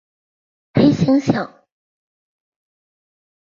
[0.73, 1.51] 黑猩猩。